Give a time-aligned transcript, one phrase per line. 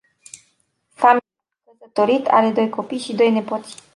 [0.95, 1.23] Familie:
[1.67, 3.75] căsătorit, are doi copii și doi nepoți.